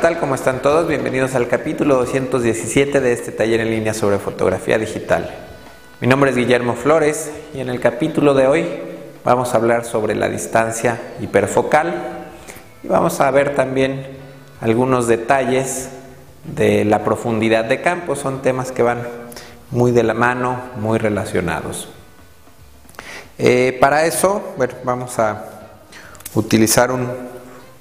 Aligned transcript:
tal? 0.00 0.18
¿Cómo 0.18 0.34
están 0.34 0.62
todos? 0.62 0.88
Bienvenidos 0.88 1.34
al 1.34 1.46
capítulo 1.46 1.96
217 1.96 3.02
de 3.02 3.12
este 3.12 3.32
taller 3.32 3.60
en 3.60 3.70
línea 3.70 3.92
sobre 3.92 4.18
fotografía 4.18 4.78
digital. 4.78 5.28
Mi 6.00 6.08
nombre 6.08 6.30
es 6.30 6.36
Guillermo 6.36 6.74
Flores 6.74 7.30
y 7.52 7.60
en 7.60 7.68
el 7.68 7.80
capítulo 7.80 8.32
de 8.32 8.46
hoy 8.46 8.66
vamos 9.26 9.52
a 9.52 9.58
hablar 9.58 9.84
sobre 9.84 10.14
la 10.14 10.30
distancia 10.30 10.98
hiperfocal 11.20 11.92
y 12.82 12.88
vamos 12.88 13.20
a 13.20 13.30
ver 13.30 13.54
también 13.54 14.06
algunos 14.62 15.06
detalles 15.06 15.90
de 16.44 16.86
la 16.86 17.04
profundidad 17.04 17.66
de 17.66 17.82
campo. 17.82 18.16
Son 18.16 18.40
temas 18.40 18.72
que 18.72 18.82
van 18.82 19.06
muy 19.70 19.92
de 19.92 20.02
la 20.02 20.14
mano, 20.14 20.62
muy 20.76 20.98
relacionados. 20.98 21.90
Eh, 23.36 23.76
para 23.78 24.06
eso, 24.06 24.54
bueno, 24.56 24.72
vamos 24.82 25.18
a 25.18 25.44
utilizar 26.34 26.90
un, 26.90 27.06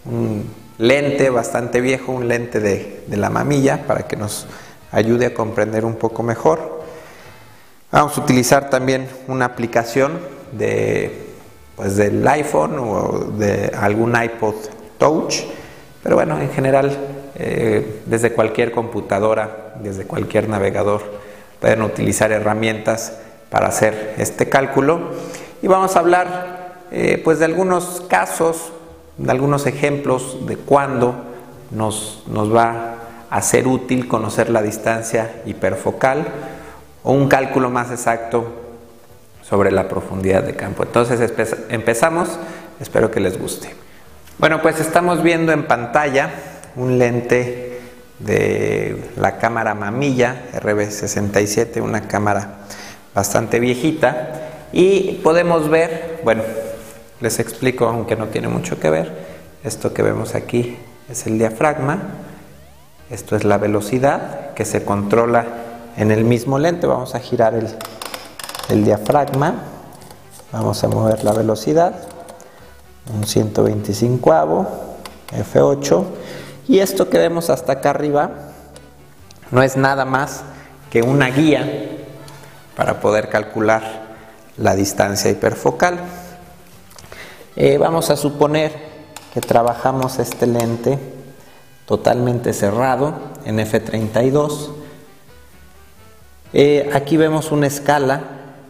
un 0.03 0.58
lente 0.79 1.29
bastante 1.29 1.81
viejo, 1.81 2.13
un 2.13 2.27
lente 2.27 2.59
de, 2.59 3.03
la 3.09 3.29
mamilla 3.29 3.85
para 3.85 4.07
que 4.07 4.15
nos 4.15 4.47
ayude 4.91 5.27
a 5.27 5.33
comprender 5.33 5.85
un 5.85 5.95
poco 5.95 6.23
mejor. 6.23 6.79
Vamos 7.91 8.17
a 8.17 8.21
utilizar 8.21 8.69
también 8.69 9.07
una 9.27 9.45
aplicación 9.45 10.19
de, 10.53 11.27
pues 11.75 11.97
del 11.97 12.25
iPhone 12.27 12.79
o 12.79 13.33
de 13.37 13.71
algún 13.77 14.15
iPod 14.19 14.55
Touch, 14.97 15.41
pero 16.01 16.15
bueno, 16.15 16.39
en 16.39 16.49
general 16.49 16.97
eh, 17.35 18.01
desde 18.05 18.31
cualquier 18.31 18.71
computadora, 18.71 19.75
desde 19.81 20.05
cualquier 20.05 20.47
navegador 20.47 21.01
pueden 21.59 21.81
utilizar 21.81 22.31
herramientas 22.31 23.17
para 23.49 23.67
hacer 23.67 24.15
este 24.17 24.47
cálculo 24.47 25.11
y 25.61 25.67
vamos 25.67 25.95
a 25.95 25.99
hablar 25.99 26.85
eh, 26.91 27.21
pues 27.23 27.39
de 27.39 27.45
algunos 27.45 28.01
casos 28.07 28.71
algunos 29.27 29.65
ejemplos 29.65 30.37
de 30.45 30.57
cuándo 30.57 31.15
nos, 31.71 32.23
nos 32.27 32.53
va 32.53 32.95
a 33.29 33.41
ser 33.41 33.67
útil 33.67 34.07
conocer 34.07 34.49
la 34.49 34.61
distancia 34.61 35.41
hiperfocal 35.45 36.27
o 37.03 37.11
un 37.11 37.27
cálculo 37.27 37.69
más 37.69 37.91
exacto 37.91 38.47
sobre 39.41 39.71
la 39.71 39.87
profundidad 39.87 40.43
de 40.43 40.55
campo. 40.55 40.83
Entonces 40.83 41.33
empezamos, 41.69 42.39
espero 42.79 43.11
que 43.11 43.19
les 43.19 43.39
guste. 43.39 43.69
Bueno, 44.37 44.61
pues 44.61 44.79
estamos 44.79 45.21
viendo 45.21 45.51
en 45.51 45.67
pantalla 45.67 46.29
un 46.75 46.97
lente 46.97 47.81
de 48.19 49.11
la 49.17 49.37
cámara 49.37 49.73
Mamilla 49.73 50.43
RB67, 50.53 51.81
una 51.81 52.07
cámara 52.07 52.59
bastante 53.13 53.59
viejita, 53.59 54.67
y 54.71 55.19
podemos 55.23 55.69
ver, 55.69 56.21
bueno, 56.23 56.43
les 57.21 57.39
explico, 57.39 57.85
aunque 57.85 58.15
no 58.15 58.27
tiene 58.27 58.47
mucho 58.47 58.79
que 58.79 58.89
ver. 58.89 59.27
Esto 59.63 59.93
que 59.93 60.01
vemos 60.01 60.35
aquí 60.35 60.77
es 61.09 61.27
el 61.27 61.37
diafragma. 61.37 61.99
Esto 63.09 63.35
es 63.35 63.43
la 63.43 63.57
velocidad 63.57 64.53
que 64.53 64.65
se 64.65 64.85
controla 64.85 65.45
en 65.97 66.11
el 66.11 66.23
mismo 66.23 66.59
lente. 66.59 66.87
Vamos 66.87 67.15
a 67.15 67.19
girar 67.19 67.55
el, 67.55 68.85
diafragma. 68.85 69.55
Vamos 70.51 70.83
a 70.83 70.87
mover 70.87 71.23
la 71.23 71.33
velocidad. 71.33 71.93
Un 73.13 73.25
125 73.25 74.67
F8. 75.31 76.05
Y 76.67 76.79
esto 76.79 77.09
que 77.09 77.17
vemos 77.17 77.49
hasta 77.49 77.73
acá 77.73 77.89
arriba 77.89 78.31
no 79.51 79.63
es 79.63 79.75
nada 79.75 80.05
más 80.05 80.43
que 80.89 81.01
una 81.01 81.27
guía 81.27 81.67
para 82.75 82.99
poder 82.99 83.29
calcular 83.29 84.07
la 84.57 84.75
distancia 84.75 85.31
hiperfocal. 85.31 85.99
Eh, 87.61 87.77
vamos 87.77 88.09
a 88.09 88.15
suponer 88.15 88.71
que 89.33 89.41
trabajamos 89.41 90.17
este 90.17 90.47
lente 90.47 90.97
totalmente 91.85 92.53
cerrado 92.53 93.15
en 93.43 93.59
F32. 93.59 94.69
Eh, 96.53 96.89
aquí 96.93 97.17
vemos 97.17 97.51
una 97.51 97.67
escala 97.67 98.21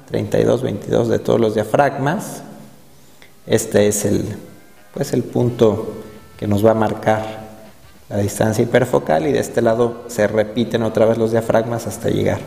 32, 0.08 0.64
22 0.64 1.08
de 1.08 1.20
todos 1.20 1.40
los 1.40 1.54
diafragmas. 1.54 2.42
Este 3.46 3.88
es 3.88 4.06
el, 4.06 4.26
pues 4.96 5.14
el 5.14 5.22
punto 5.22 5.94
que 6.40 6.48
nos 6.48 6.66
va 6.66 6.72
a 6.72 6.74
marcar 6.74 7.48
la 8.10 8.18
distancia 8.18 8.64
hiperfocal 8.64 9.28
y 9.28 9.32
de 9.32 9.40
este 9.40 9.62
lado 9.62 10.06
se 10.08 10.26
repiten 10.26 10.82
otra 10.82 11.06
vez 11.06 11.20
los 11.20 11.30
diafragmas 11.30 11.86
hasta 11.86 12.10
llegar 12.10 12.40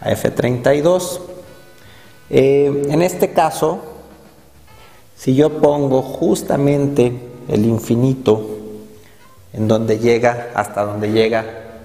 a 0.00 0.10
F32. 0.10 1.20
Eh, 2.28 2.88
en 2.90 3.02
este 3.02 3.32
caso, 3.32 3.95
si 5.16 5.34
yo 5.34 5.58
pongo 5.58 6.02
justamente 6.02 7.12
el 7.48 7.64
infinito 7.64 8.58
en 9.52 9.68
donde 9.68 9.98
llega, 9.98 10.48
hasta 10.54 10.84
donde 10.84 11.10
llega 11.10 11.44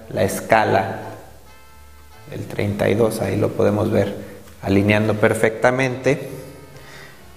la 0.09 0.23
escala, 0.23 0.99
el 2.31 2.45
32, 2.45 3.21
ahí 3.21 3.37
lo 3.37 3.49
podemos 3.49 3.89
ver 3.89 4.13
alineando 4.61 5.15
perfectamente, 5.15 6.29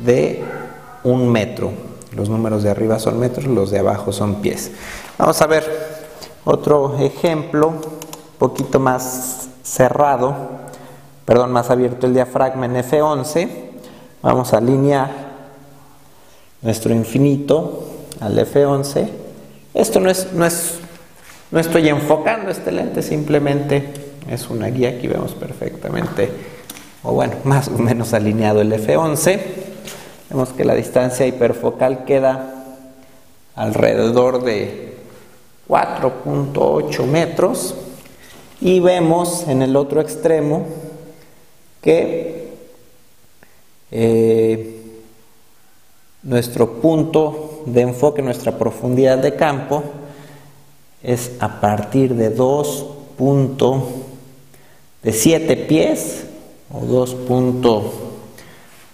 de 0.00 0.42
un 1.04 1.30
metro 1.30 1.91
los 2.14 2.28
números 2.28 2.62
de 2.62 2.70
arriba 2.70 2.98
son 2.98 3.18
metros, 3.18 3.46
los 3.46 3.70
de 3.70 3.78
abajo 3.78 4.12
son 4.12 4.36
pies. 4.36 4.70
Vamos 5.18 5.40
a 5.40 5.46
ver 5.46 5.64
otro 6.44 6.98
ejemplo, 6.98 7.68
un 7.68 7.80
poquito 8.38 8.78
más 8.80 9.48
cerrado, 9.62 10.34
perdón, 11.24 11.52
más 11.52 11.70
abierto 11.70 12.06
el 12.06 12.14
diafragma 12.14 12.66
en 12.66 12.76
F11. 12.76 13.48
Vamos 14.22 14.52
a 14.52 14.58
alinear 14.58 15.10
nuestro 16.60 16.92
infinito 16.92 17.84
al 18.20 18.38
F11. 18.38 19.08
Esto 19.74 20.00
no 20.00 20.10
es, 20.10 20.32
no 20.32 20.44
es, 20.44 20.78
no 21.50 21.60
estoy 21.60 21.88
enfocando 21.88 22.50
este 22.50 22.72
lente, 22.72 23.02
simplemente 23.02 24.12
es 24.28 24.50
una 24.50 24.68
guía, 24.68 24.90
aquí 24.90 25.08
vemos 25.08 25.32
perfectamente, 25.32 26.30
o 27.02 27.12
bueno, 27.12 27.36
más 27.44 27.68
o 27.68 27.78
menos 27.78 28.12
alineado 28.12 28.60
el 28.60 28.72
F11. 28.72 29.40
Vemos 30.32 30.48
que 30.54 30.64
la 30.64 30.74
distancia 30.74 31.26
hiperfocal 31.26 32.06
queda 32.06 32.64
alrededor 33.54 34.42
de 34.42 34.94
4.8 35.68 37.04
metros 37.04 37.74
y 38.58 38.80
vemos 38.80 39.46
en 39.46 39.60
el 39.60 39.76
otro 39.76 40.00
extremo 40.00 40.64
que 41.82 42.48
eh, 43.90 44.80
nuestro 46.22 46.80
punto 46.80 47.64
de 47.66 47.82
enfoque, 47.82 48.22
nuestra 48.22 48.56
profundidad 48.56 49.18
de 49.18 49.36
campo 49.36 49.82
es 51.02 51.32
a 51.40 51.60
partir 51.60 52.14
de 52.14 52.30
2. 52.30 52.86
de 55.02 55.12
7 55.12 55.56
pies 55.56 56.24
o 56.72 56.80
2. 56.86 57.16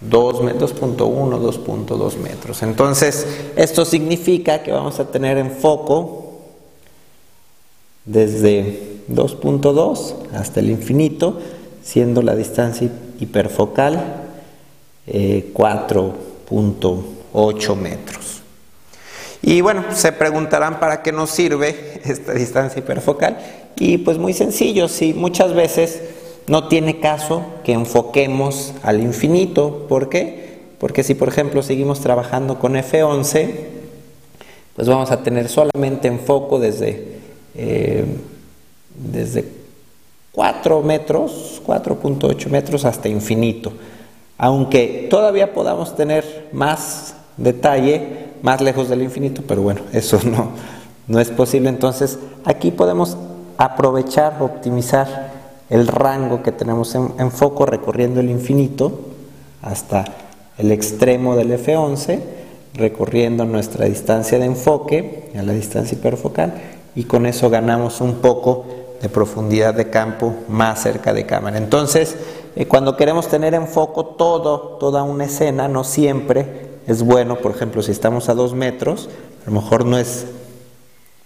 2.1, 0.07 0.97
2.2 0.97 2.17
metros. 2.17 2.63
Entonces, 2.63 3.27
esto 3.55 3.85
significa 3.85 4.63
que 4.63 4.71
vamos 4.71 4.99
a 4.99 5.11
tener 5.11 5.37
en 5.37 5.51
foco 5.51 6.39
desde 8.05 9.01
2.2 9.09 10.15
hasta 10.33 10.61
el 10.61 10.69
infinito, 10.69 11.39
siendo 11.83 12.21
la 12.21 12.35
distancia 12.35 12.89
hiperfocal 13.19 14.27
4.8 15.07 17.71
eh, 17.71 17.75
metros. 17.75 18.41
Y 19.41 19.61
bueno, 19.61 19.85
se 19.93 20.11
preguntarán 20.11 20.79
para 20.79 21.01
qué 21.01 21.11
nos 21.11 21.31
sirve 21.31 22.01
esta 22.03 22.33
distancia 22.33 22.79
hiperfocal. 22.79 23.37
Y 23.77 23.99
pues 23.99 24.17
muy 24.17 24.33
sencillo, 24.33 24.87
si 24.87 25.13
muchas 25.13 25.53
veces 25.53 26.01
no 26.49 26.67
tiene 26.67 26.99
caso 26.99 27.43
que 27.63 27.73
enfoquemos 27.73 28.73
al 28.81 29.01
infinito. 29.01 29.85
¿Por 29.87 30.09
qué? 30.09 30.59
Porque 30.79 31.03
si 31.03 31.13
por 31.13 31.27
ejemplo 31.27 31.61
seguimos 31.61 31.99
trabajando 31.99 32.57
con 32.57 32.73
F11, 32.73 33.51
pues 34.75 34.87
vamos 34.87 35.11
a 35.11 35.21
tener 35.21 35.47
solamente 35.47 36.07
enfoco 36.07 36.57
desde, 36.57 37.19
eh, 37.53 38.03
desde 38.95 39.45
4 40.31 40.81
metros, 40.81 41.61
4.8 41.67 42.47
metros 42.47 42.83
hasta 42.83 43.07
infinito. 43.07 43.71
Aunque 44.37 45.07
todavía 45.09 45.53
podamos 45.53 45.95
tener 45.95 46.47
más 46.51 47.15
detalle 47.37 48.29
más 48.41 48.61
lejos 48.61 48.89
del 48.89 49.03
infinito, 49.03 49.43
pero 49.47 49.61
bueno, 49.61 49.81
eso 49.93 50.19
no, 50.23 50.49
no 51.07 51.19
es 51.19 51.29
posible. 51.29 51.69
Entonces 51.69 52.17
aquí 52.43 52.71
podemos 52.71 53.17
aprovechar, 53.57 54.41
optimizar 54.41 55.38
el 55.69 55.87
rango 55.87 56.41
que 56.41 56.51
tenemos 56.51 56.95
en, 56.95 57.31
foco 57.31 57.65
recorriendo 57.65 58.19
el 58.19 58.29
infinito 58.29 58.91
hasta 59.61 60.05
el 60.57 60.71
extremo 60.71 61.35
del 61.35 61.51
F11, 61.51 62.19
recorriendo 62.73 63.45
nuestra 63.45 63.85
distancia 63.85 64.39
de 64.39 64.45
enfoque 64.45 65.31
a 65.37 65.43
la 65.43 65.53
distancia 65.53 65.97
hiperfocal 65.97 66.53
y 66.95 67.03
con 67.03 67.25
eso 67.25 67.49
ganamos 67.49 68.01
un 68.01 68.15
poco 68.15 68.65
de 69.01 69.09
profundidad 69.09 69.73
de 69.75 69.89
campo 69.89 70.33
más 70.49 70.81
cerca 70.81 71.13
de 71.13 71.25
cámara. 71.25 71.57
Entonces, 71.57 72.17
eh, 72.55 72.65
cuando 72.65 72.97
queremos 72.97 73.27
tener 73.27 73.53
en 73.53 73.67
foco 73.67 74.05
todo, 74.05 74.77
toda 74.79 75.03
una 75.03 75.25
escena, 75.25 75.67
no 75.67 75.83
siempre 75.83 76.69
es 76.87 77.03
bueno, 77.03 77.37
por 77.37 77.51
ejemplo, 77.51 77.81
si 77.83 77.91
estamos 77.91 78.27
a 78.27 78.33
dos 78.33 78.53
metros, 78.53 79.07
a 79.45 79.49
lo 79.49 79.61
mejor 79.61 79.85
no 79.85 79.97
es, 79.97 80.25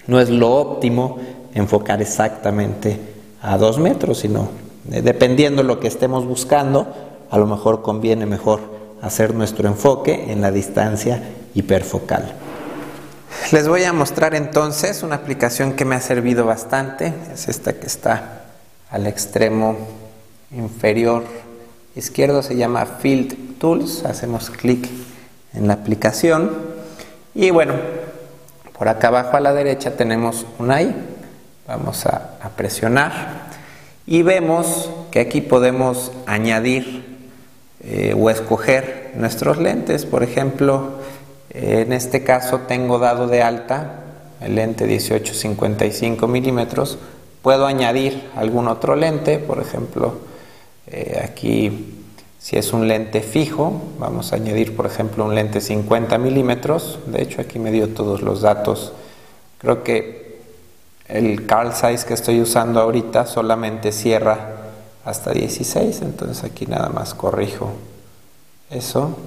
no 0.06 0.20
es 0.20 0.30
lo 0.30 0.54
óptimo 0.54 1.18
enfocar 1.56 2.02
exactamente 2.02 3.13
a 3.44 3.58
dos 3.58 3.78
metros, 3.78 4.20
sino 4.20 4.50
eh, 4.92 5.02
dependiendo 5.02 5.62
lo 5.62 5.80
que 5.80 5.88
estemos 5.88 6.26
buscando, 6.26 6.88
a 7.30 7.38
lo 7.38 7.46
mejor 7.46 7.82
conviene 7.82 8.26
mejor 8.26 8.62
hacer 9.02 9.36
nuestro 9.36 9.68
enfoque 9.68 10.32
en 10.32 10.42
la 10.42 10.52
distancia 10.52 11.22
hiperfocal. 11.54 12.34
Les 13.52 13.68
voy 13.68 13.84
a 13.84 13.94
mostrar 13.94 14.34
entonces 14.34 15.04
una 15.04 15.16
aplicación 15.16 15.74
que 15.74 15.86
me 15.86 15.96
ha 15.96 16.02
servido 16.02 16.46
bastante, 16.46 17.14
es 17.34 17.50
esta 17.50 17.74
que 17.74 17.86
está 17.86 18.46
al 18.90 19.08
extremo 19.08 19.76
inferior 20.52 21.24
izquierdo, 21.96 22.42
se 22.42 22.56
llama 22.56 22.86
Field 22.86 23.58
Tools, 23.60 24.06
hacemos 24.06 24.50
clic 24.50 24.88
en 25.54 25.68
la 25.68 25.74
aplicación. 25.74 26.52
Y 27.36 27.52
bueno, 27.52 27.74
por 28.78 28.88
acá 28.88 29.10
abajo 29.10 29.36
a 29.36 29.42
la 29.42 29.54
derecha 29.54 29.98
tenemos 29.98 30.46
un 30.60 30.72
I, 30.72 30.96
vamos 31.68 32.06
a, 32.06 32.30
presionar 32.56 33.48
y 34.06 34.22
vemos 34.22 34.90
que 35.12 35.20
aquí 35.20 35.42
podemos 35.42 36.12
añadir 36.26 37.18
eh, 37.84 38.16
o 38.18 38.30
escoger 38.30 39.12
nuestros 39.16 39.58
lentes, 39.58 40.06
por 40.06 40.24
ejemplo, 40.24 41.00
en 41.50 41.94
este 41.94 42.24
caso 42.24 42.62
tengo 42.62 43.00
dado 43.00 43.28
de 43.28 43.44
alta 43.44 44.04
el 44.42 44.56
lente 44.56 44.88
18-55 44.88 46.28
milímetros. 46.28 46.98
Puedo 47.42 47.66
añadir 47.66 48.30
algún 48.36 48.68
otro 48.68 48.96
lente, 48.96 49.40
por 49.40 49.60
ejemplo, 49.60 50.20
eh, 50.88 51.22
aquí 51.24 52.00
si 52.40 52.58
es 52.58 52.74
un 52.74 52.88
lente 52.90 53.22
fijo, 53.22 53.82
vamos 54.00 54.34
a 54.34 54.36
añadir 54.36 54.76
por 54.76 54.86
ejemplo 54.86 55.24
un 55.24 55.34
lente 55.34 55.62
50 55.62 56.18
milímetros. 56.18 57.00
De 57.06 57.22
hecho 57.22 57.40
aquí 57.40 57.58
me 57.58 57.72
dio 57.72 57.90
todos 57.90 58.22
los 58.22 58.42
datos. 58.42 58.92
Creo 59.60 59.84
que 59.84 60.23
el 61.08 61.46
Carl 61.46 61.74
Size 61.74 62.06
que 62.06 62.14
estoy 62.14 62.42
usando 62.42 62.80
ahorita 62.80 63.26
solamente 63.26 63.92
cierra 63.92 64.40
hasta 65.06 65.32
16, 65.32 66.02
entonces 66.02 66.44
aquí 66.44 66.66
nada 66.66 66.90
más 66.90 67.14
corrijo 67.14 67.74
eso. 68.70 69.18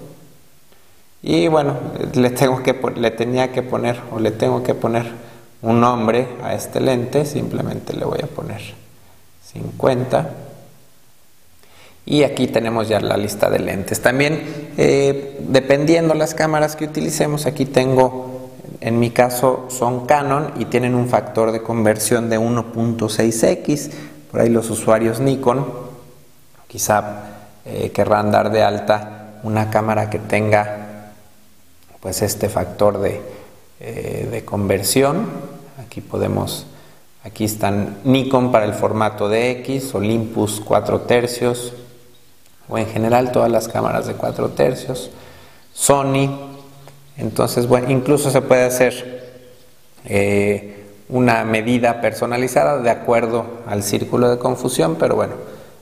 Y 1.23 1.49
bueno, 1.49 1.77
le, 2.15 2.31
tengo 2.31 2.63
que, 2.63 2.79
le 2.97 3.11
tenía 3.11 3.53
que 3.53 3.63
poner 3.63 4.01
o 4.13 4.21
le 4.21 4.31
tengo 4.31 4.63
que 4.63 4.75
poner 4.75 5.07
un 5.63 5.81
nombre 5.81 6.29
a 6.43 6.55
este 6.55 6.81
lente, 6.81 7.25
simplemente 7.25 7.93
le 7.95 8.05
voy 8.05 8.21
a 8.23 8.27
poner 8.27 8.61
50. 9.53 10.31
Y 12.05 12.23
aquí 12.23 12.47
tenemos 12.47 12.89
ya 12.89 13.01
la 13.01 13.17
lista 13.17 13.51
de 13.51 13.59
lentes. 13.59 14.01
También, 14.01 14.73
eh, 14.79 15.39
dependiendo 15.41 16.15
las 16.15 16.35
cámaras 16.35 16.77
que 16.77 16.85
utilicemos, 16.85 17.47
aquí 17.47 17.67
tengo, 17.67 18.36
en 18.81 18.99
mi 18.99 19.11
caso 19.11 19.67
son 19.71 20.07
Canon 20.07 20.53
y 20.59 20.67
tienen 20.67 20.95
un 20.95 21.09
factor 21.09 21.53
de 21.53 21.63
conversión 21.63 22.29
de 22.29 22.39
1.6x. 22.39 23.91
Por 24.31 24.41
ahí 24.41 24.49
los 24.49 24.71
usuarios 24.71 25.21
Nikon 25.21 25.67
quizá 26.67 27.23
eh, 27.65 27.91
querrán 27.91 28.31
dar 28.31 28.51
de 28.51 28.63
alta 28.63 29.41
una 29.43 29.71
cámara 29.71 30.11
que 30.11 30.19
tenga 30.19 31.13
pues 32.01 32.23
este 32.23 32.49
factor 32.49 33.01
de, 33.01 33.23
eh, 33.81 34.29
de 34.31 34.45
conversión. 34.45 35.27
Aquí 35.85 36.01
podemos, 36.01 36.67
aquí 37.25 37.45
están 37.45 37.99
Nikon 38.05 38.53
para 38.53 38.65
el 38.65 38.75
formato 38.75 39.29
de 39.29 39.51
X, 39.53 39.95
Olympus 39.95 40.63
4 40.65 41.03
tercios, 41.03 41.73
o 42.69 42.79
en 42.79 42.87
general 42.87 43.33
todas 43.33 43.51
las 43.51 43.69
cámaras 43.69 44.07
de 44.07 44.15
4 44.15 44.51
tercios, 44.51 45.11
Sony, 45.73 46.56
entonces 47.19 47.67
bueno, 47.67 47.91
incluso 47.91 48.31
se 48.31 48.43
puede 48.43 48.65
hacer 48.65 49.25
eh, 50.05 50.85
una 51.09 51.45
medida 51.45 52.01
personalizada 52.01 52.79
de 52.79 52.91
acuerdo 52.91 53.47
al 53.67 53.83
círculo 53.83 54.29
de 54.29 54.39
confusión, 54.39 54.97
pero 54.99 55.17
bueno, 55.17 55.35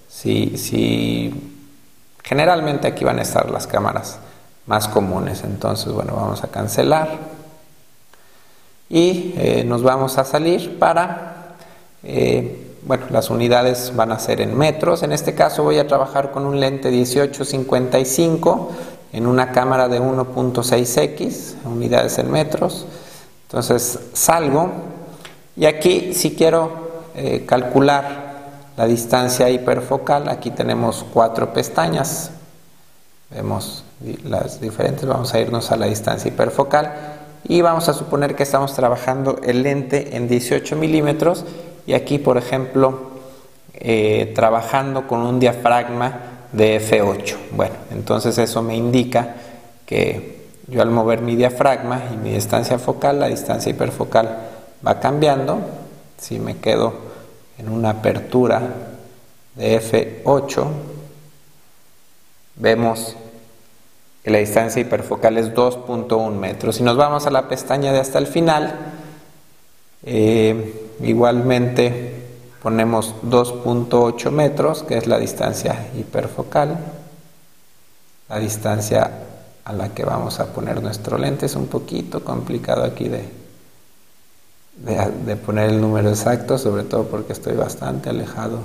si, 0.08 0.56
si 0.58 1.32
generalmente 2.22 2.88
aquí 2.88 3.04
van 3.04 3.18
a 3.18 3.22
estar 3.22 3.50
las 3.50 3.66
cámaras 3.66 4.18
más 4.66 4.88
comunes. 4.88 5.42
Entonces, 5.44 5.92
bueno, 5.92 6.14
vamos 6.16 6.42
a 6.42 6.48
cancelar 6.48 7.08
y 8.88 9.34
eh, 9.36 9.64
nos 9.66 9.82
vamos 9.82 10.18
a 10.18 10.24
salir 10.24 10.78
para, 10.78 11.56
eh, 12.02 12.76
bueno, 12.82 13.06
las 13.10 13.30
unidades 13.30 13.92
van 13.94 14.12
a 14.12 14.18
ser 14.18 14.40
en 14.40 14.56
metros. 14.56 15.02
En 15.02 15.12
este 15.12 15.34
caso 15.34 15.62
voy 15.62 15.78
a 15.78 15.86
trabajar 15.86 16.30
con 16.30 16.46
un 16.46 16.60
lente 16.60 16.90
1855 16.90 18.70
en 19.14 19.28
una 19.28 19.52
cámara 19.52 19.88
de 19.88 20.00
1.6x, 20.00 21.54
unidades 21.64 22.18
en 22.18 22.32
metros. 22.32 22.84
Entonces 23.46 24.00
salgo 24.12 24.72
y 25.56 25.66
aquí 25.66 26.12
si 26.14 26.34
quiero 26.34 26.72
eh, 27.14 27.44
calcular 27.46 28.24
la 28.76 28.86
distancia 28.86 29.48
hiperfocal, 29.50 30.28
aquí 30.28 30.50
tenemos 30.50 31.06
cuatro 31.14 31.52
pestañas. 31.52 32.32
Vemos 33.30 33.84
las 34.24 34.60
diferentes, 34.60 35.06
vamos 35.06 35.32
a 35.32 35.38
irnos 35.38 35.70
a 35.70 35.76
la 35.76 35.86
distancia 35.86 36.28
hiperfocal 36.28 36.92
y 37.44 37.60
vamos 37.60 37.88
a 37.88 37.94
suponer 37.94 38.34
que 38.34 38.42
estamos 38.42 38.74
trabajando 38.74 39.38
el 39.44 39.62
lente 39.62 40.16
en 40.16 40.26
18 40.26 40.74
milímetros 40.74 41.44
y 41.86 41.92
aquí 41.94 42.18
por 42.18 42.36
ejemplo 42.36 43.12
eh, 43.74 44.32
trabajando 44.34 45.06
con 45.06 45.20
un 45.20 45.38
diafragma 45.38 46.33
de 46.54 46.80
F8 46.80 47.36
bueno 47.52 47.74
entonces 47.90 48.38
eso 48.38 48.62
me 48.62 48.76
indica 48.76 49.34
que 49.86 50.44
yo 50.68 50.80
al 50.80 50.90
mover 50.90 51.20
mi 51.20 51.36
diafragma 51.36 52.02
y 52.12 52.16
mi 52.16 52.32
distancia 52.32 52.78
focal 52.78 53.20
la 53.20 53.28
distancia 53.28 53.70
hiperfocal 53.70 54.38
va 54.86 55.00
cambiando 55.00 55.60
si 56.16 56.38
me 56.38 56.56
quedo 56.56 56.94
en 57.58 57.68
una 57.68 57.90
apertura 57.90 58.62
de 59.56 59.80
F8 59.80 60.66
vemos 62.56 63.16
que 64.24 64.30
la 64.30 64.38
distancia 64.38 64.80
hiperfocal 64.80 65.36
es 65.36 65.52
2.1 65.52 66.30
metros. 66.32 66.76
Si 66.76 66.82
nos 66.82 66.96
vamos 66.96 67.26
a 67.26 67.30
la 67.30 67.46
pestaña 67.46 67.92
de 67.92 68.00
hasta 68.00 68.18
el 68.18 68.26
final, 68.26 68.74
eh, 70.02 70.92
igualmente 71.02 72.23
ponemos 72.64 73.14
2.8 73.24 74.30
metros, 74.30 74.82
que 74.84 74.96
es 74.96 75.06
la 75.06 75.18
distancia 75.18 75.90
hiperfocal. 75.94 76.78
La 78.30 78.38
distancia 78.38 79.10
a 79.66 79.72
la 79.74 79.90
que 79.90 80.06
vamos 80.06 80.40
a 80.40 80.46
poner 80.46 80.82
nuestro 80.82 81.18
lente 81.18 81.44
es 81.44 81.56
un 81.56 81.66
poquito 81.66 82.24
complicado 82.24 82.84
aquí 82.84 83.10
de, 83.10 83.28
de 85.26 85.36
poner 85.36 85.68
el 85.68 85.78
número 85.78 86.08
exacto, 86.08 86.56
sobre 86.56 86.84
todo 86.84 87.04
porque 87.04 87.34
estoy 87.34 87.54
bastante 87.54 88.08
alejado. 88.08 88.60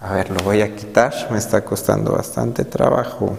A 0.00 0.14
ver, 0.14 0.30
lo 0.30 0.42
voy 0.42 0.62
a 0.62 0.74
quitar, 0.74 1.12
me 1.30 1.36
está 1.36 1.62
costando 1.62 2.12
bastante 2.12 2.64
trabajo. 2.64 3.36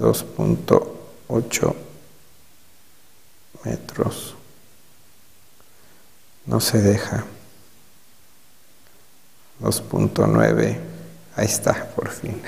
2.8 0.00 1.74
metros. 3.64 4.34
No 6.48 6.60
se 6.60 6.80
deja. 6.80 7.24
2.9. 9.60 10.78
Ahí 11.36 11.46
está, 11.46 11.88
por 11.94 12.08
fin. 12.08 12.40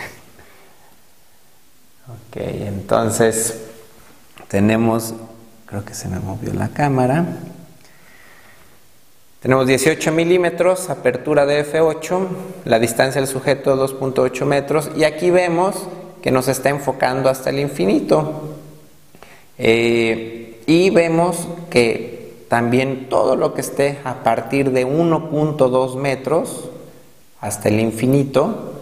Ok, 2.08 2.36
entonces 2.36 3.60
tenemos, 4.48 5.14
creo 5.66 5.84
que 5.84 5.92
se 5.92 6.08
me 6.08 6.18
movió 6.18 6.54
la 6.54 6.68
cámara. 6.68 7.26
Tenemos 9.40 9.66
18 9.66 10.12
milímetros, 10.12 10.88
apertura 10.88 11.44
de 11.44 11.64
F8, 11.70 12.26
la 12.64 12.78
distancia 12.78 13.20
del 13.20 13.28
sujeto 13.28 13.76
2.8 13.76 14.44
metros 14.46 14.90
y 14.96 15.04
aquí 15.04 15.30
vemos 15.30 15.76
que 16.22 16.30
nos 16.30 16.48
está 16.48 16.70
enfocando 16.70 17.28
hasta 17.28 17.50
el 17.50 17.58
infinito. 17.58 18.56
Eh, 19.58 20.62
y 20.66 20.88
vemos 20.90 21.48
que 21.68 22.19
también 22.50 23.08
todo 23.08 23.36
lo 23.36 23.54
que 23.54 23.60
esté 23.60 24.00
a 24.02 24.24
partir 24.24 24.72
de 24.72 24.84
1.2 24.84 25.94
metros 25.94 26.68
hasta 27.40 27.68
el 27.68 27.78
infinito 27.78 28.72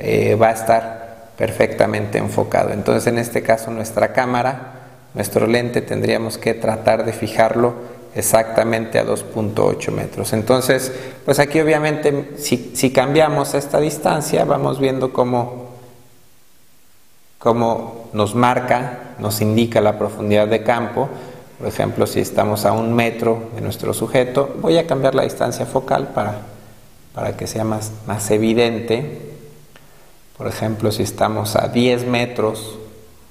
eh, 0.00 0.34
va 0.34 0.48
a 0.48 0.52
estar 0.52 1.30
perfectamente 1.38 2.18
enfocado. 2.18 2.70
Entonces 2.70 3.06
en 3.06 3.18
este 3.18 3.44
caso 3.44 3.70
nuestra 3.70 4.12
cámara, 4.12 4.72
nuestro 5.14 5.46
lente 5.46 5.82
tendríamos 5.82 6.36
que 6.36 6.52
tratar 6.54 7.04
de 7.04 7.12
fijarlo 7.12 7.74
exactamente 8.16 8.98
a 8.98 9.06
2.8 9.06 9.92
metros. 9.92 10.32
Entonces, 10.32 10.90
pues 11.24 11.38
aquí 11.38 11.60
obviamente 11.60 12.32
si, 12.38 12.72
si, 12.74 12.90
cambiamos 12.90 13.54
esta 13.54 13.78
distancia 13.78 14.44
vamos 14.44 14.80
viendo 14.80 15.12
cómo, 15.12 15.76
cómo 17.38 18.08
nos 18.14 18.34
marca, 18.34 19.14
nos 19.20 19.40
indica 19.40 19.80
la 19.80 19.96
profundidad 19.96 20.48
de 20.48 20.64
campo. 20.64 21.08
Por 21.62 21.68
ejemplo, 21.68 22.08
si 22.08 22.18
estamos 22.18 22.64
a 22.64 22.72
un 22.72 22.92
metro 22.92 23.50
de 23.54 23.60
nuestro 23.60 23.94
sujeto, 23.94 24.52
voy 24.60 24.78
a 24.78 24.86
cambiar 24.88 25.14
la 25.14 25.22
distancia 25.22 25.64
focal 25.64 26.08
para, 26.08 26.38
para 27.14 27.36
que 27.36 27.46
sea 27.46 27.62
más, 27.62 27.92
más 28.04 28.28
evidente. 28.32 29.36
Por 30.36 30.48
ejemplo, 30.48 30.90
si 30.90 31.04
estamos 31.04 31.54
a 31.54 31.68
10 31.68 32.04
metros 32.08 32.78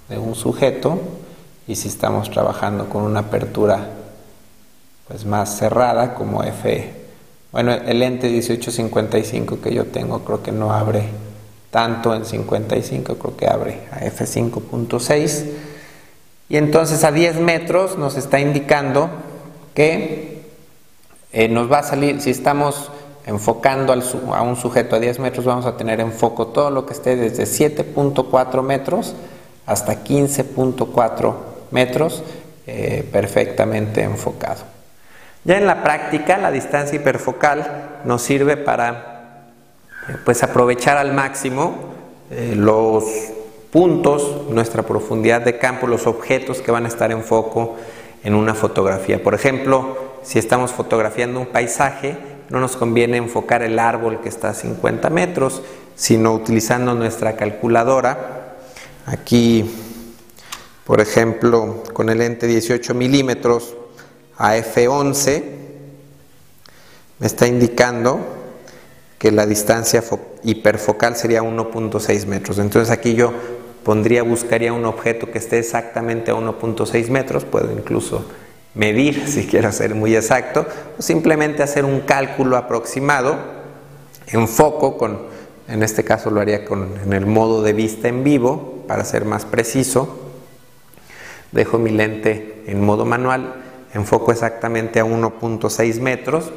de 0.08 0.18
un 0.18 0.36
sujeto 0.36 0.98
y 1.68 1.76
si 1.76 1.90
estamos 1.90 2.32
trabajando 2.32 2.88
con 2.88 3.04
una 3.04 3.20
apertura 3.20 3.90
pues 5.10 5.26
más 5.26 5.58
cerrada 5.58 6.14
como 6.14 6.42
F. 6.42 6.90
Bueno, 7.52 7.74
el 7.74 8.00
lente 8.00 8.30
1855 8.30 9.60
que 9.60 9.74
yo 9.74 9.88
tengo 9.88 10.24
creo 10.24 10.42
que 10.42 10.54
no 10.54 10.72
abre 10.72 11.04
tanto 11.70 12.16
en 12.16 12.24
55, 12.24 13.16
creo 13.16 13.36
que 13.36 13.48
abre 13.50 13.82
a 13.92 14.06
F5.6. 14.06 15.71
Y 16.52 16.58
entonces 16.58 17.06
a 17.06 17.14
10 17.14 17.40
metros 17.40 17.98
nos 17.98 18.18
está 18.18 18.42
indicando 18.42 19.10
que 19.74 20.42
eh, 21.32 21.48
nos 21.48 21.72
va 21.72 21.80
a 21.80 21.84
salir, 21.84 22.20
si 22.20 22.30
estamos 22.30 22.92
enfocando 23.26 23.94
a 23.94 24.42
un 24.42 24.58
sujeto 24.58 24.98
a 24.98 25.00
10 25.00 25.20
metros, 25.20 25.46
vamos 25.46 25.66
a 25.66 25.78
tener 25.78 26.02
en 26.02 26.12
foco 26.12 26.48
todo 26.48 26.70
lo 26.70 26.86
que 26.86 26.92
esté 26.92 27.16
desde 27.16 27.46
7.4 27.46 28.64
metros 28.64 29.16
hasta 29.66 30.04
15.4 30.04 31.36
metros 31.72 32.22
eh, 32.68 33.08
perfectamente 33.10 34.04
enfocado. 34.04 34.64
Ya 35.46 35.58
en 35.58 35.66
la 35.66 35.82
práctica, 35.84 36.38
la 36.38 36.52
distancia 36.52 36.98
hiperfocal 36.98 38.02
nos 38.04 38.24
sirve 38.24 38.58
para 38.58 39.46
eh, 40.10 40.18
pues, 40.26 40.44
aprovechar 40.44 40.98
al 40.98 41.14
máximo 41.14 41.92
los 42.56 43.31
puntos, 43.72 44.50
nuestra 44.50 44.84
profundidad 44.84 45.42
de 45.42 45.58
campo, 45.58 45.88
los 45.88 46.06
objetos 46.06 46.62
que 46.62 46.72
van 46.72 46.86
a 46.86 46.90
estar 46.90 47.12
en 47.12 47.24
foco 47.24 47.78
en 48.24 48.36
una 48.36 48.54
fotografía. 48.54 49.24
Por 49.24 49.34
ejemplo, 49.34 50.20
si 50.24 50.38
estamos 50.38 50.72
fotografiando 50.72 51.40
un 51.40 51.48
paisaje, 51.48 52.18
no 52.50 52.60
nos 52.60 52.76
conviene 52.76 53.18
enfocar 53.18 53.64
el 53.64 53.80
árbol 53.80 54.20
que 54.22 54.30
está 54.30 54.50
a 54.50 54.54
50 54.54 55.10
metros, 55.10 55.62
sino 55.96 56.34
utilizando 56.34 56.94
nuestra 56.94 57.38
calculadora. 57.38 58.58
Aquí, 59.06 59.72
por 60.86 61.00
ejemplo, 61.00 61.82
con 61.94 62.10
el 62.10 62.20
lente 62.20 62.48
18 62.48 62.94
milímetros, 62.94 63.76
a 64.38 64.58
F11 64.58 65.44
me 67.20 67.28
está 67.28 67.48
indicando 67.48 68.20
que 69.18 69.32
la 69.32 69.46
distancia 69.46 70.04
hiperfocal 70.44 71.16
sería 71.16 71.44
1.6 71.44 72.26
metros. 72.26 72.58
Entonces 72.58 72.90
aquí 72.92 73.14
yo 73.14 73.32
pondría, 73.84 74.24
buscaría 74.24 74.74
un 74.74 74.86
objeto 74.86 75.32
que 75.32 75.38
esté 75.38 75.60
exactamente 75.60 76.32
a 76.32 76.36
1.6 76.36 77.10
metros, 77.10 77.46
puedo 77.46 77.72
incluso 77.72 78.26
medir 78.74 79.28
si 79.28 79.48
quiero 79.48 79.72
ser 79.72 79.96
muy 79.96 80.16
exacto, 80.16 80.66
o 80.98 81.02
simplemente 81.02 81.64
hacer 81.64 81.86
un 81.86 82.02
cálculo 82.02 82.58
aproximado 82.58 83.38
en 84.28 84.48
foco, 84.48 84.98
con, 84.98 85.20
en 85.68 85.84
este 85.84 86.04
caso 86.04 86.32
lo 86.32 86.42
haría 86.42 86.66
con, 86.66 86.94
en 87.04 87.14
el 87.14 87.26
modo 87.26 87.64
de 87.64 87.74
vista 87.74 88.08
en 88.08 88.24
vivo 88.24 88.84
para 88.88 89.04
ser 89.06 89.26
más 89.26 89.46
preciso. 89.46 90.20
Dejo 91.52 91.78
mi 91.78 91.92
lente 91.92 92.64
en 92.68 92.82
modo 92.82 93.04
manual 93.06 93.62
enfoco 93.94 94.32
exactamente 94.32 95.00
a 95.00 95.06
1.6 95.06 96.00
metros 96.00 96.52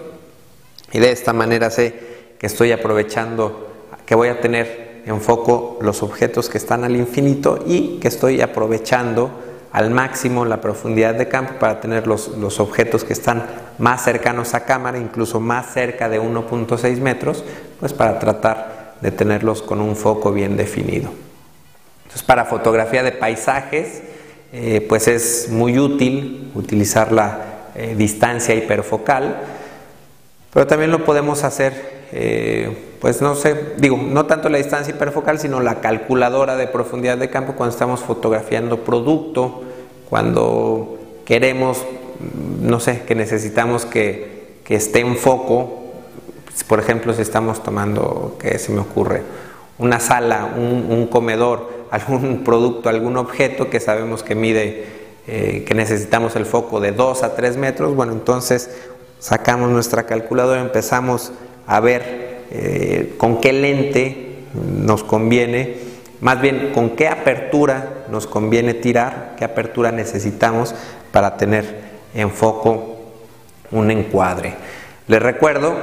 y 0.93 0.99
de 0.99 1.11
esta 1.11 1.33
manera 1.33 1.71
sé 1.71 1.95
que 2.39 2.47
estoy 2.47 2.73
aprovechando, 2.73 3.69
que 4.07 4.15
voy 4.15 4.29
a 4.29 4.41
tener 4.41 4.84
en 5.07 5.21
foco 5.21 5.79
los 5.83 6.03
objetos 6.03 6.49
que 6.49 6.59
están 6.59 6.85
al 6.85 6.97
infinito 6.97 7.63
y 7.67 7.99
que 7.99 8.09
estoy 8.09 8.41
aprovechando 8.41 9.31
al 9.73 9.91
máximo 9.91 10.45
la 10.45 10.61
profundidad 10.61 11.15
de 11.15 11.29
campo 11.29 11.55
para 11.59 11.81
tener 11.81 12.07
los, 12.07 12.29
los 12.39 12.61
objetos 12.61 13.03
que 13.05 13.13
están 13.13 13.45
más 13.79 14.05
cercanos 14.05 14.55
a 14.55 14.65
cámara, 14.65 14.99
incluso 14.99 15.41
más 15.41 15.73
cerca 15.75 16.09
de 16.09 16.21
1.6 16.21 17.01
metros, 17.01 17.45
pues 17.81 17.93
para 17.93 18.19
tratar 18.19 18.95
de 19.01 19.11
tenerlos 19.11 19.63
con 19.63 19.81
un 19.81 19.97
foco 19.97 20.33
bien 20.33 20.57
definido. 20.57 21.11
Entonces, 22.05 22.23
para 22.23 22.45
fotografía 22.45 23.03
de 23.03 23.13
paisajes, 23.13 24.03
eh, 24.53 24.87
pues 24.89 25.09
es 25.09 25.49
muy 25.51 25.79
útil 25.81 26.53
utilizar 26.55 27.11
la 27.11 27.71
eh, 27.75 27.97
distancia 27.99 28.55
hiperfocal, 28.55 29.41
pero 30.53 30.69
también 30.69 30.93
lo 30.93 31.05
podemos 31.05 31.43
hacer, 31.43 31.94
eh, 32.13 32.97
pues 33.01 33.21
no 33.21 33.35
sé, 33.35 33.75
digo, 33.77 33.97
no 33.97 34.27
tanto 34.27 34.49
la 34.49 34.59
distancia 34.59 34.95
hiperfocal, 34.95 35.39
sino 35.39 35.61
la 35.61 35.81
calculadora 35.81 36.57
de 36.57 36.67
profundidad 36.67 37.19
de 37.19 37.31
campo 37.31 37.55
cuando 37.55 37.73
estamos 37.73 38.01
fotografiando 38.01 38.81
producto, 38.81 39.63
cuando 40.09 40.99
queremos, 41.25 41.85
no 42.61 42.81
sé, 42.81 43.03
que 43.07 43.15
necesitamos 43.15 43.85
que, 43.87 44.33
esté 44.69 45.01
en 45.01 45.17
foco, 45.17 45.83
por 46.67 46.81
ejemplo, 46.81 47.13
si 47.13 47.23
estamos 47.23 47.63
tomando, 47.63 48.37
¿qué 48.41 48.59
se 48.59 48.73
me 48.73 48.81
ocurre? 48.81 49.23
Una 49.79 50.01
sala, 50.01 50.55
un 50.57 51.07
comedor, 51.09 51.69
algún 51.91 52.43
producto, 52.43 52.89
algún 52.89 53.17
objeto 53.17 53.71
que 53.71 53.81
sabemos 53.81 54.23
que 54.23 54.35
mide, 54.35 55.05
eh, 55.27 55.65
que 55.67 55.73
necesitamos 55.73 56.37
el 56.37 56.45
foco 56.45 56.81
de 56.81 56.93
2 56.93 57.23
a 57.23 57.35
3 57.35 57.57
metros, 57.57 57.95
bueno, 57.95 58.13
entonces 58.13 58.71
sacamos 59.21 59.71
nuestra 59.71 60.03
calculadora, 60.05 60.61
empezamos 60.61 61.33
a 61.67 61.81
ver 61.81 62.45
eh, 62.51 63.15
con 63.19 63.41
qué 63.41 63.53
lente 63.53 64.37
nos 64.55 65.03
conviene, 65.03 65.77
más 66.21 66.41
bien 66.41 66.71
con 66.75 66.91
qué 66.91 67.09
apertura 67.09 68.05
nos 68.11 68.27
conviene 68.27 68.75
tirar, 68.75 69.35
qué 69.37 69.45
apertura 69.45 69.91
necesitamos 69.91 70.75
para 71.11 71.37
tener 71.37 71.83
en 72.15 72.31
foco 72.31 72.97
un 73.71 73.91
encuadre. 73.91 74.55
Les 75.09 75.23
recuerdo 75.23 75.75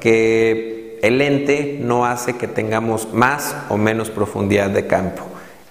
que 0.00 0.98
el 1.02 1.18
lente 1.18 1.78
no 1.80 2.06
hace 2.06 2.36
que 2.36 2.46
tengamos 2.46 3.12
más 3.12 3.56
o 3.68 3.76
menos 3.76 4.10
profundidad 4.10 4.70
de 4.70 4.86
campo. 4.86 5.22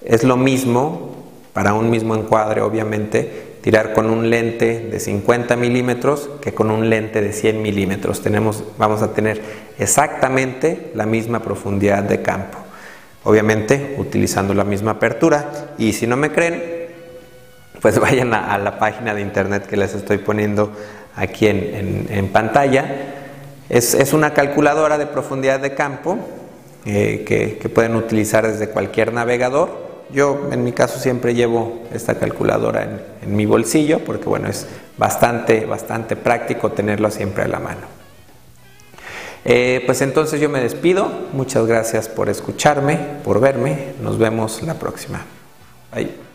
Es 0.04 0.24
lo 0.24 0.38
mismo, 0.38 1.16
para 1.54 1.74
un 1.74 1.90
mismo 1.90 2.16
encuadre 2.16 2.62
obviamente, 2.62 3.49
tirar 3.62 3.94
con 3.94 4.10
un 4.10 4.30
lente 4.30 4.80
de 4.80 5.00
50 5.00 5.56
milímetros 5.56 6.30
que 6.42 6.54
con 6.54 6.72
un 6.72 6.89
lente 6.89 7.22
de 7.22 7.34
100 7.34 7.62
milímetros. 7.62 8.22
Tenemos, 8.22 8.63
vamos 8.78 9.01
a 9.01 9.13
tener 9.13 9.42
exactamente 9.78 10.92
la 10.96 11.06
misma 11.06 11.42
profundidad 11.42 12.04
de 12.04 12.22
campo. 12.22 12.58
Obviamente 13.24 13.96
utilizando 13.98 14.54
la 14.54 14.63
misma 14.63 14.92
apertura. 14.92 15.74
Y 15.78 15.94
si 15.94 16.08
no 16.08 16.16
me 16.16 16.32
creen, 16.32 16.63
pues 17.82 18.00
vayan 18.01 18.34
a, 18.34 18.58
la 18.58 18.80
página 18.80 19.13
de 19.13 19.22
internet 19.22 19.68
que 19.68 19.78
les 19.78 19.94
estoy 19.94 20.20
poniendo 20.20 20.72
aquí 21.16 21.48
en, 21.48 22.30
pantalla. 22.32 22.86
Es, 23.70 24.13
una 24.13 24.34
calculadora 24.34 24.98
de 24.98 25.06
profundidad 25.06 25.60
de 25.60 25.74
campo 25.74 26.18
eh, 26.86 27.25
que 27.60 27.70
pueden 27.70 27.96
utilizar 27.96 28.48
desde 28.48 28.70
cualquier 28.70 29.12
navegador 29.12 29.88
yo 30.12 30.50
en 30.51 30.63
mi 30.63 30.72
caso 30.72 31.00
siempre 31.00 31.34
llevo 31.34 31.84
esta 31.94 32.16
calculadora 32.16 32.84
en, 33.22 33.36
mi 33.36 33.46
bolsillo 33.46 34.00
porque 34.00 34.25
bueno, 34.25 34.48
es 34.48 34.68
bastante, 34.98 35.66
bastante 35.66 36.16
práctico 36.16 36.72
tenerlo 36.72 37.12
siempre 37.12 37.44
a 37.44 37.48
la 37.48 37.60
mano. 37.60 37.82
Eh, 39.46 39.84
pues 39.86 40.01
entonces 40.01 40.42
yo 40.42 40.50
me 40.50 40.62
despido. 40.62 41.10
Muchas 41.34 41.66
gracias 41.66 42.10
por 42.10 42.30
escucharme, 42.30 43.00
por 43.24 43.39
verme. 43.39 43.94
Nos 44.01 44.18
vemos 44.18 44.62
la 44.63 44.74
próxima. 44.74 45.25
Bye. 45.94 46.28